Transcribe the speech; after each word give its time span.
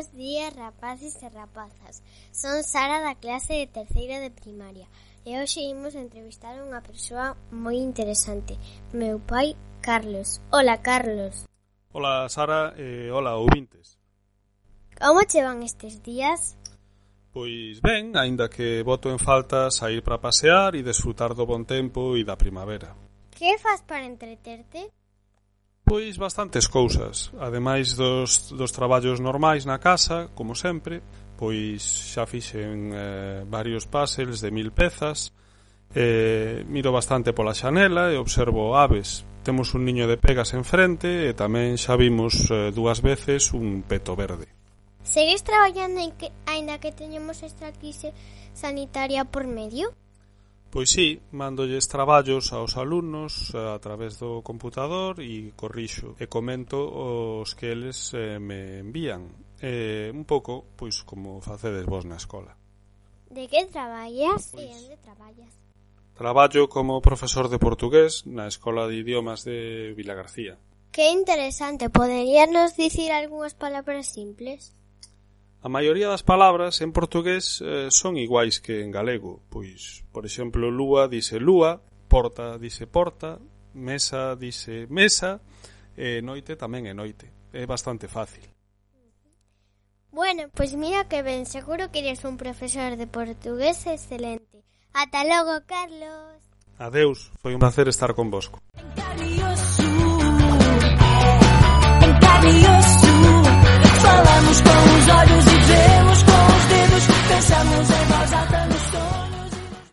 Bos 0.00 0.12
días 0.12 0.56
rapaces 0.56 1.22
e 1.22 1.28
rapazas 1.28 2.02
Son 2.32 2.62
Sara 2.62 3.04
da 3.04 3.16
clase 3.16 3.52
de 3.52 3.66
terceira 3.66 4.16
de 4.24 4.30
primaria 4.30 4.88
E 5.28 5.36
hoxe 5.36 5.60
imos 5.60 5.92
entrevistar 5.92 6.56
a 6.56 6.64
unha 6.64 6.80
persoa 6.80 7.36
moi 7.52 7.76
interesante 7.76 8.56
Meu 8.96 9.20
pai 9.20 9.60
Carlos. 9.84 10.40
Hola 10.48 10.80
Carlos. 10.80 11.44
Hola 11.92 12.24
Sara 12.32 12.72
e 12.80 13.12
hola 13.12 13.36
ouvintes. 13.36 14.00
Como 14.96 15.20
che 15.28 15.44
van 15.44 15.60
estes 15.68 16.00
días? 16.00 16.56
Pois 17.28 17.84
ben, 17.84 18.16
aínda 18.16 18.48
que 18.48 18.80
voto 18.80 19.12
en 19.12 19.20
falta 19.20 19.68
sair 19.68 20.00
para 20.00 20.16
pasear 20.16 20.80
e 20.80 20.80
desfrutar 20.80 21.36
do 21.36 21.44
bon 21.44 21.68
tempo 21.68 22.16
e 22.16 22.24
da 22.24 22.40
primavera. 22.40 22.96
Que 23.36 23.60
faz 23.60 23.84
para 23.84 24.08
entreterte? 24.08 24.88
Pois 25.90 26.16
bastantes 26.18 26.68
cousas, 26.68 27.34
ademais 27.40 27.96
dos, 27.98 28.54
dos 28.54 28.70
traballos 28.70 29.18
normais 29.18 29.66
na 29.66 29.82
casa, 29.82 30.30
como 30.38 30.54
sempre, 30.54 31.02
pois 31.34 31.82
xa 32.14 32.30
fixen 32.30 32.94
eh, 32.94 33.42
varios 33.42 33.90
puzzles 33.90 34.38
de 34.38 34.54
mil 34.54 34.70
pezas, 34.70 35.34
eh, 35.90 36.62
miro 36.70 36.94
bastante 36.94 37.34
pola 37.34 37.58
xanela 37.58 38.14
e 38.14 38.22
observo 38.22 38.78
aves. 38.78 39.26
Temos 39.42 39.74
un 39.74 39.82
niño 39.82 40.06
de 40.06 40.14
pegas 40.14 40.54
enfrente 40.54 41.26
e 41.26 41.34
tamén 41.34 41.74
xa 41.74 41.98
vimos 41.98 42.38
eh, 42.54 42.70
dúas 42.70 43.02
veces 43.02 43.50
un 43.50 43.82
peto 43.82 44.14
verde. 44.14 44.46
Segues 45.02 45.42
traballando 45.42 46.06
en 46.06 46.14
que, 46.14 46.30
ainda 46.46 46.78
que 46.78 46.94
teñemos 46.94 47.42
esta 47.42 47.74
crise 47.74 48.14
sanitaria 48.54 49.26
por 49.26 49.42
medio? 49.50 49.90
Pois 50.70 50.88
sí, 50.90 51.18
mándolles 51.34 51.90
traballos 51.90 52.52
aos 52.54 52.78
alumnos 52.78 53.50
eh, 53.50 53.58
a 53.58 53.78
través 53.82 54.22
do 54.22 54.38
computador 54.46 55.18
e 55.18 55.50
corrixo 55.58 56.14
e 56.22 56.30
comento 56.30 56.78
os 56.78 57.58
que 57.58 57.74
eles 57.74 58.14
eh, 58.14 58.38
me 58.38 58.78
envían. 58.78 59.34
Eh, 59.58 60.14
un 60.14 60.22
pouco, 60.22 60.70
pois, 60.78 61.02
como 61.02 61.42
facedes 61.42 61.82
vos 61.90 62.06
na 62.06 62.22
escola. 62.22 62.54
De 63.26 63.50
que 63.50 63.66
traballas 63.66 64.54
pois, 64.54 64.62
e 64.62 64.70
onde 64.70 64.96
traballas? 65.02 65.50
Traballo 66.14 66.70
como 66.70 67.02
profesor 67.02 67.50
de 67.50 67.58
portugués 67.58 68.22
na 68.30 68.46
Escola 68.46 68.86
de 68.86 68.94
Idiomas 69.02 69.42
de 69.42 69.90
Vilagarcía. 69.98 70.54
Que 70.94 71.10
interesante, 71.10 71.90
poderíanos 71.90 72.78
dicir 72.78 73.10
algunhas 73.10 73.58
palabras 73.58 74.06
simples? 74.14 74.70
A 75.62 75.68
maioría 75.68 76.08
das 76.08 76.24
palabras 76.24 76.80
en 76.80 76.88
portugués 76.88 77.60
eh, 77.60 77.92
son 77.92 78.16
iguais 78.16 78.64
que 78.64 78.80
en 78.80 78.88
galego, 78.88 79.44
pois, 79.52 80.08
por 80.08 80.24
exemplo, 80.24 80.72
lúa 80.72 81.04
dice 81.04 81.36
lúa, 81.36 81.84
porta 82.08 82.56
dice 82.56 82.88
porta, 82.88 83.36
mesa 83.76 84.36
dice 84.40 84.88
mesa, 84.88 85.44
e 86.00 86.24
noite 86.24 86.56
tamén 86.56 86.88
é 86.88 86.96
noite. 86.96 87.28
É 87.52 87.68
bastante 87.68 88.08
fácil. 88.08 88.48
Bueno, 90.08 90.48
pois 90.56 90.72
mira 90.80 91.04
que 91.12 91.20
ben, 91.20 91.44
seguro 91.44 91.92
que 91.92 92.00
eres 92.00 92.24
un 92.24 92.40
profesor 92.40 92.96
de 92.96 93.04
portugués 93.04 93.84
excelente. 93.84 94.64
Ata 94.96 95.28
logo, 95.28 95.60
Carlos. 95.68 96.40
Adeus, 96.80 97.28
foi 97.44 97.52
un 97.52 97.60
placer 97.60 97.84
estar 97.92 98.16
convosco. 98.16 98.64